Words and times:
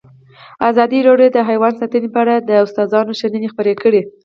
ازادي 0.69 0.99
راډیو 1.07 1.29
د 1.33 1.37
حیوان 1.49 1.73
ساتنه 1.81 2.07
په 2.13 2.19
اړه 2.23 2.35
د 2.39 2.49
استادانو 2.65 3.17
شننې 3.19 3.47
خپرې 3.53 3.73
کړي. 3.81 4.01